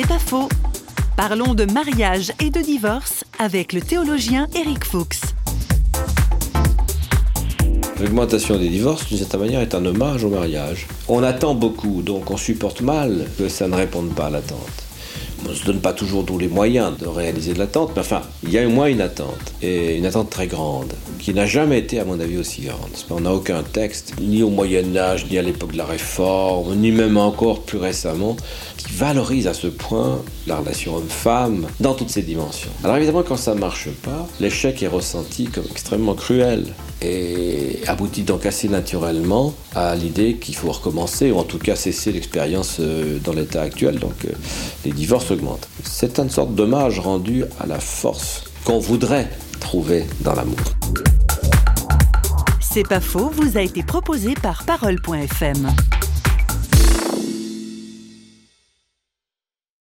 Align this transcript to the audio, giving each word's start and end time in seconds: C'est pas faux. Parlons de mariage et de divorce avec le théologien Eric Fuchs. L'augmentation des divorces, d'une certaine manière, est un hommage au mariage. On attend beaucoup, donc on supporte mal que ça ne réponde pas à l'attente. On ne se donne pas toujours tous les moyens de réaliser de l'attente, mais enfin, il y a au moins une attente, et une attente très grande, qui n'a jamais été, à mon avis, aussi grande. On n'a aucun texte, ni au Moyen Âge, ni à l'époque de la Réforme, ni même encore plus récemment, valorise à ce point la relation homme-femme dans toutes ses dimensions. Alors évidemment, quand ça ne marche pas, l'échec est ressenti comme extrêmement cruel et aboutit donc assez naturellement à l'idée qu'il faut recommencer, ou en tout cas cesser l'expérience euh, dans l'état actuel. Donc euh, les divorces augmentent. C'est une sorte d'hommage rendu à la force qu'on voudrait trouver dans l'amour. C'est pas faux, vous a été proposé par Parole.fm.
C'est 0.00 0.06
pas 0.06 0.20
faux. 0.20 0.48
Parlons 1.16 1.54
de 1.54 1.64
mariage 1.64 2.30
et 2.40 2.50
de 2.50 2.60
divorce 2.60 3.24
avec 3.40 3.72
le 3.72 3.80
théologien 3.80 4.46
Eric 4.54 4.84
Fuchs. 4.84 5.18
L'augmentation 8.00 8.58
des 8.58 8.68
divorces, 8.68 9.08
d'une 9.08 9.18
certaine 9.18 9.40
manière, 9.40 9.60
est 9.60 9.74
un 9.74 9.84
hommage 9.84 10.22
au 10.22 10.28
mariage. 10.28 10.86
On 11.08 11.24
attend 11.24 11.56
beaucoup, 11.56 12.02
donc 12.02 12.30
on 12.30 12.36
supporte 12.36 12.80
mal 12.80 13.26
que 13.38 13.48
ça 13.48 13.66
ne 13.66 13.74
réponde 13.74 14.14
pas 14.14 14.26
à 14.26 14.30
l'attente. 14.30 14.84
On 15.46 15.50
ne 15.50 15.54
se 15.54 15.64
donne 15.64 15.80
pas 15.80 15.92
toujours 15.92 16.24
tous 16.24 16.38
les 16.38 16.48
moyens 16.48 16.96
de 16.98 17.06
réaliser 17.06 17.54
de 17.54 17.58
l'attente, 17.58 17.92
mais 17.94 18.00
enfin, 18.00 18.22
il 18.42 18.50
y 18.50 18.58
a 18.58 18.66
au 18.66 18.70
moins 18.70 18.86
une 18.86 19.00
attente, 19.00 19.54
et 19.62 19.96
une 19.96 20.04
attente 20.04 20.30
très 20.30 20.48
grande, 20.48 20.92
qui 21.20 21.32
n'a 21.32 21.46
jamais 21.46 21.78
été, 21.78 22.00
à 22.00 22.04
mon 22.04 22.18
avis, 22.18 22.38
aussi 22.38 22.62
grande. 22.62 22.90
On 23.10 23.20
n'a 23.20 23.32
aucun 23.32 23.62
texte, 23.62 24.14
ni 24.20 24.42
au 24.42 24.50
Moyen 24.50 24.96
Âge, 24.96 25.26
ni 25.30 25.38
à 25.38 25.42
l'époque 25.42 25.72
de 25.72 25.78
la 25.78 25.84
Réforme, 25.84 26.74
ni 26.76 26.90
même 26.90 27.16
encore 27.16 27.62
plus 27.62 27.78
récemment, 27.78 28.36
valorise 28.90 29.46
à 29.46 29.54
ce 29.54 29.66
point 29.66 30.20
la 30.46 30.56
relation 30.56 30.96
homme-femme 30.96 31.66
dans 31.80 31.94
toutes 31.94 32.10
ses 32.10 32.22
dimensions. 32.22 32.70
Alors 32.84 32.96
évidemment, 32.96 33.22
quand 33.22 33.36
ça 33.36 33.54
ne 33.54 33.60
marche 33.60 33.88
pas, 34.02 34.26
l'échec 34.40 34.82
est 34.82 34.88
ressenti 34.88 35.46
comme 35.46 35.64
extrêmement 35.70 36.14
cruel 36.14 36.64
et 37.00 37.80
aboutit 37.86 38.22
donc 38.22 38.46
assez 38.46 38.68
naturellement 38.68 39.54
à 39.74 39.94
l'idée 39.94 40.34
qu'il 40.34 40.56
faut 40.56 40.72
recommencer, 40.72 41.30
ou 41.30 41.38
en 41.38 41.44
tout 41.44 41.58
cas 41.58 41.76
cesser 41.76 42.12
l'expérience 42.12 42.78
euh, 42.80 43.18
dans 43.22 43.32
l'état 43.32 43.62
actuel. 43.62 43.98
Donc 43.98 44.24
euh, 44.24 44.32
les 44.84 44.92
divorces 44.92 45.30
augmentent. 45.30 45.68
C'est 45.84 46.18
une 46.18 46.30
sorte 46.30 46.54
d'hommage 46.54 46.98
rendu 46.98 47.44
à 47.60 47.66
la 47.66 47.78
force 47.78 48.44
qu'on 48.64 48.78
voudrait 48.78 49.30
trouver 49.60 50.06
dans 50.20 50.34
l'amour. 50.34 50.58
C'est 52.60 52.86
pas 52.86 53.00
faux, 53.00 53.30
vous 53.34 53.56
a 53.56 53.62
été 53.62 53.82
proposé 53.82 54.34
par 54.34 54.64
Parole.fm. 54.64 55.68